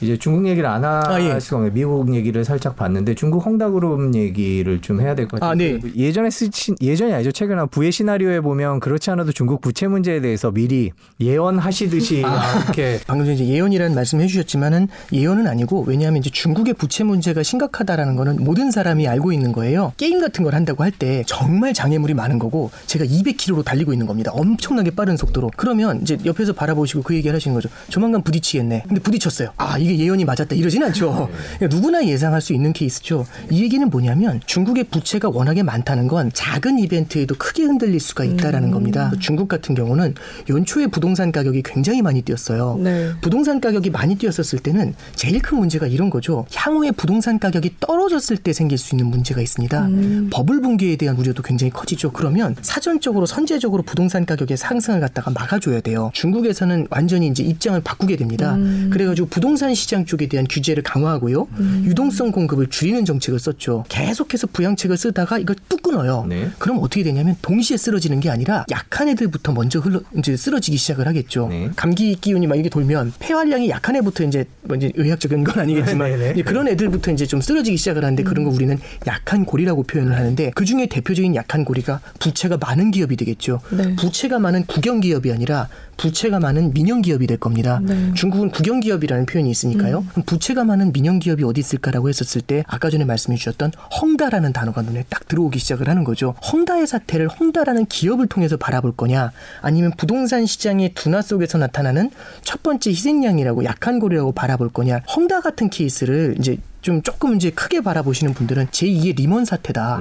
[0.00, 1.38] 이제 중국 얘기를 안할 아, 예.
[1.40, 1.72] 수가 없네요.
[1.72, 5.50] 미국 얘기를 살짝 봤는데 중국 헝다그룹 얘기를 좀 해야 될 것 같아요.
[5.50, 5.78] 아, 네.
[5.96, 7.32] 예전에 쓰신 예전이 아니죠.
[7.32, 10.90] 최근에 부의 시나리오에 보면 그렇지 않아도 중국 부채 문제에 대해서 미리
[11.20, 12.62] 예언하시듯이 아.
[12.64, 18.16] 이렇게 방금 전에 이제 예언이라는 말씀을 해주셨지만은 예언은 아니고 왜냐하면 이제 중국의 부채 문제가 심각하다라는
[18.16, 19.92] 거는 모든 사람이 알고 있는 거예요.
[19.96, 24.32] 게임 같은 걸 한다고 할 때 정말 장애물이 많은 거고 제가 200km로 달리고 있는 겁니다.
[24.34, 25.50] 엄청나게 빠른 속도로.
[25.56, 27.68] 그러면 이제 옆에서 바라보시고 그 얘기를 하시는 거죠.
[27.88, 28.84] 조만간 부딪히겠네.
[28.88, 29.50] 근데 부딪혔어요.
[29.56, 31.28] 아 이게 예언이 맞았다 이러진 않죠.
[31.58, 33.26] 그러니까 누구나 예상할 수 있는 케이스죠.
[33.50, 39.10] 이 얘기는 뭐냐면 중국의 부채가 워낙에 많다는 건 작은 이벤트에도 크게 흔들릴 수가 있다라는 겁니다.
[39.18, 40.14] 중국 같은 경우는
[40.48, 42.78] 연초에 부동산 가격이 굉장히 많이 뛰었어요.
[42.82, 43.10] 네.
[43.20, 46.46] 부동산 가격이 많이 뛰었었을 때는 제일 큰 문제가 이런 거죠.
[46.54, 49.88] 향후에 부동산 가격이 떨어졌을 때 생길 수 있는 문제가 있습니다.
[50.30, 52.12] 버블 붕괴에 대한 우려도 굉장히 커지죠.
[52.12, 56.10] 그러면 사전적으로 선제적으로 부동산 가격의 상승을 갖다가 막아줘야 돼요.
[56.14, 58.56] 중국에서는 완전히 이제 입장을 바꾸게 됩니다.
[58.90, 61.48] 그래가지고 부동산 시장 쪽에 대한 규제를 강화하고요.
[61.84, 63.84] 유동성 공급을 줄이는 정책을 썼죠.
[63.88, 66.26] 계속해서 부양책을 쓰다가 이걸 뚝 끊어요.
[66.28, 66.50] 네.
[66.58, 71.48] 그럼 어떻게 되냐면 동시에 쓰러지는 게 아니라 약한 애들부터 먼저 흘러 이제 쓰러지기 시작을 하겠죠.
[71.48, 71.70] 네.
[71.76, 76.30] 감기 기운이 막 이게 돌면 폐활량이 약한 애부터 이제 뭐 이제 의학적인 건 아니겠지만 네네.
[76.34, 80.50] 이제 그런 애들부터 이제 좀 쓰러지기 시작을 하는데 그런 거 우리는 약한 고리라고 표현을 하는데
[80.54, 83.60] 그 중에 대표적인 약한 고리가 부채가 많은 기업이 되겠죠.
[83.70, 83.96] 네.
[83.96, 87.80] 부채가 많은 국영 기업이 아니라 부채가 많은 민영 기업이 될 겁니다.
[87.82, 88.12] 네.
[88.14, 90.04] 중국은 국영 기업이라는 표현이 있 으니까요.
[90.10, 94.82] 그럼 부채가 많은 민영 기업이 어디 있을까라고 했었을 때 아까 전에 말씀해 주셨던 헝다라는 단어가
[94.82, 96.34] 눈에 딱 들어오기 시작을 하는 거죠.
[96.52, 102.10] 헝다의 사태를 헝다라는 기업을 통해서 바라볼 거냐 아니면 부동산 시장의 둔화 속에서 나타나는
[102.42, 107.80] 첫 번째 희생양이라고 약한 고리라고 바라볼 거냐 헝다 같은 케이스를 이제 좀 조금 이제 크게
[107.82, 110.00] 바라보시는 분들은 제2의 리먼 사태다라고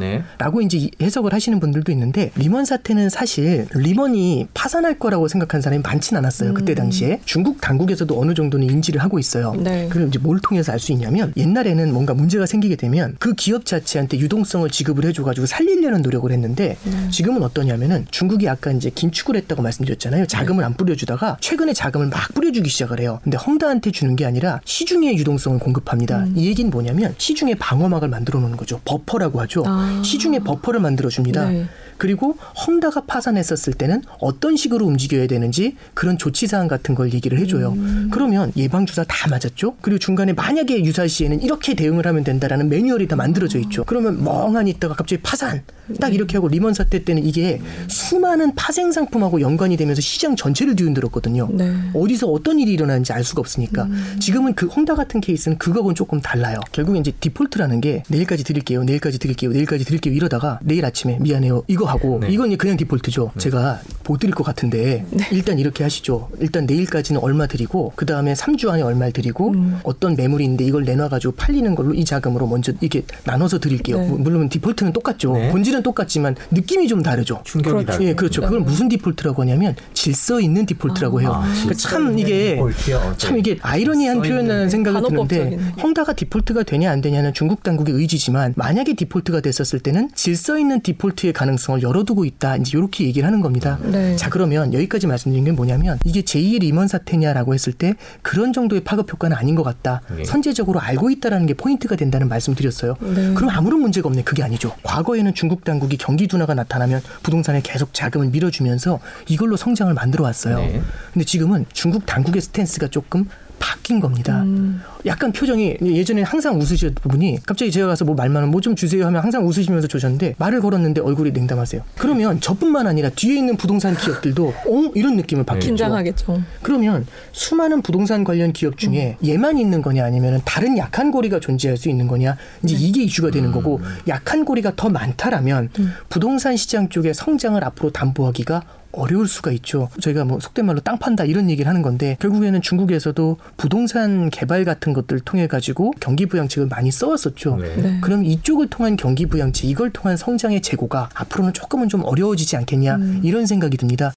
[0.59, 0.65] 네.
[0.65, 6.15] 이제 이- 해석을 하시는 분들도 있는데 리먼 사태는 사실 리먼이 파산할 거라고 생각한 사람이 많진
[6.17, 9.53] 않았어요 그때 당시에 중국 당국에서도 어느 정도는 인지를 하고 있어요.
[9.55, 9.87] 네.
[9.89, 14.17] 그럼 이제 뭘 통해서 알 수 있냐면 옛날에는 뭔가 문제가 생기게 되면 그 기업 자체한테
[14.17, 16.77] 유동성을 지급을 해줘가지고 살리려는 노력을 했는데
[17.11, 20.25] 지금은 어떠냐면은 중국이 아까 이제 긴축을 했다고 말씀드렸잖아요.
[20.27, 23.19] 자금을 안 뿌려주다가 최근에 자금을 막 뿌려주기 시작을 해요.
[23.23, 26.27] 근데 헝다한테 주는 게 아니라 시중에 유동성을 공급합니다.
[26.35, 28.79] 이 얘기는 뭐냐면 시중에 방어막을 만들어 놓는 거죠.
[28.85, 29.63] 버퍼라고 하죠.
[29.65, 30.01] 아.
[30.03, 31.49] 시중에 버퍼를 만들어 줍니다.
[31.49, 31.65] 네.
[31.99, 37.75] 그리고 헝다가 파산했었을 때는 어떤 식으로 움직여야 되는지 그런 조치 사항 같은 걸 얘기를 해줘요.
[38.09, 39.75] 그러면 예방 주사 다 맞았죠.
[39.81, 43.83] 그리고 중간에 만약에 유사시에는 이렇게 대응을 하면 된다라는 매뉴얼이 다 만들어져 있죠.
[43.83, 45.61] 그러면 멍하니 있다가 갑자기 파산
[45.99, 51.49] 딱 이렇게 하고 리먼 사태 때는 이게 수많은 파생 상품하고 연관이 되면서 시장 전체를 뒤흔들었거든요.
[51.51, 51.75] 네.
[51.93, 53.87] 어디서 어떤 일이 일어나는지 알 수가 없으니까
[54.19, 56.59] 지금은 그 헝다 같은 케이스는 그거하고는 조금 달라요.
[56.71, 61.88] 결국에 이제 디폴트라는 게 내일까지 드릴게요, 내일까지 드릴게요, 내일까지 드릴게요 이러다가 내일 아침에 미안해요 이거
[61.89, 62.29] 하고 네.
[62.29, 63.31] 이건 그냥 디폴트죠.
[63.37, 66.29] 제가 못 드릴 것 같은데 일단 이렇게 하시죠.
[66.39, 71.35] 일단 내일까지는 얼마 드리고 그 다음에 3주 안에 얼마 드리고 어떤 매물이 있는데 이걸 내놔가지고
[71.35, 73.99] 팔리는 걸로 이 자금으로 먼저 이렇게 나눠서 드릴게요.
[73.99, 74.07] 네.
[74.09, 75.33] 물론 디폴트는 똑같죠.
[75.33, 75.49] 네.
[75.49, 77.41] 본질은 똑같지만 느낌이 좀 다르죠.
[77.43, 77.87] 충격이 그렇죠.
[77.87, 78.09] 다르죠.
[78.09, 78.41] 예, 그렇죠.
[78.41, 81.31] 그걸 무슨 디폴트라고 하냐면 질서 있는 디폴트라고 해요.
[81.33, 83.13] 아, 그러니까 참 이게 디폴트요?
[83.17, 85.59] 참 이게 아이러니한 표현이라는 생각이 드는데.
[85.81, 91.33] 헝다가 디폴트가 되냐 안 되냐는 중국 당국의 의지지만 만약에 디폴트가 됐었을 때는 질서 있는 디폴트의
[91.33, 92.57] 가능성을 열어두고 있다.
[92.57, 93.79] 이제 이렇게 얘기를 하는 겁니다.
[93.83, 94.15] 네.
[94.15, 99.11] 자 그러면 여기까지 말씀드린 게 뭐냐면 이게 제2의 리먼 사태냐라고 했을 때 그런 정도의 파급
[99.11, 100.01] 효과는 아닌 것 같다.
[100.15, 100.23] 네.
[100.23, 102.95] 선제적으로 알고 있다라는 게 포인트가 된다는 말씀드렸어요.
[103.01, 103.33] 네.
[103.33, 104.23] 그럼 아무런 문제가 없네.
[104.23, 104.73] 그게 아니죠.
[104.83, 110.57] 과거에는 중국 당국이 경기 둔화가 나타나면 부동산에 계속 자금을 밀어주면서 이걸로 성장을 만들어 왔어요.
[110.57, 110.81] 네.
[111.13, 113.27] 근데 지금은 중국 당국의 스탠스가 조금
[113.59, 114.41] 바뀐 겁니다.
[114.43, 114.81] 음.
[115.05, 119.21] 약간 표정이 예전에 항상 웃으셨던 분이 갑자기 제가 가서 뭐 말만 뭐 좀 주세요 하면
[119.23, 121.81] 항상 웃으시면서 주셨는데 말을 걸었는데 얼굴이 냉담하세요.
[121.97, 125.67] 그러면 저뿐만 아니라 뒤에 있는 부동산 기업들도 어 이런 느낌을 받겠죠.
[125.67, 126.41] 긴장하겠죠.
[126.61, 131.89] 그러면 수많은 부동산 관련 기업 중에 얘만 있는 거냐 아니면 다른 약한 고리가 존재할 수
[131.89, 135.69] 있는 거냐 이제 이게 이슈가 되는 거고 약한 고리가 더 많다라면
[136.09, 138.63] 부동산 시장 쪽의 성장을 앞으로 담보하기가
[138.99, 139.89] 어려울 수가 있죠.
[139.99, 144.93] 저희가 뭐 속된 말로 땅 판다 이런 얘기를 하는 건데 결국에는 중국에서도 부동산 개발 같은
[144.93, 147.57] 것들을 통해 가지고 경기 부양책을 많이 써왔었죠.
[147.57, 147.75] 네.
[147.75, 147.97] 네.
[148.01, 153.45] 그럼 이쪽을 통한 경기 부양책, 이걸 통한 성장의 재고가 앞으로는 조금은 좀 어려워지지 않겠냐 이런
[153.45, 154.07] 생각이 듭니다.